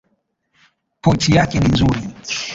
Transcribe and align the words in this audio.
Pochi 1.01 1.35
yake 1.35 1.59
ni 1.59 1.67
nzuri. 1.73 1.99